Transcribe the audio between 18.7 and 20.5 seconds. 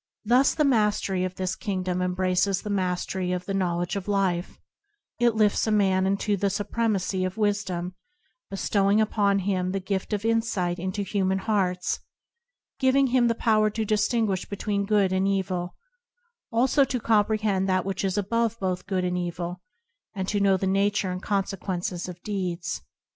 good and evil, and to